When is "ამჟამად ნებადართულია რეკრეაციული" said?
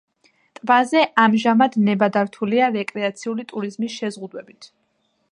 1.23-3.45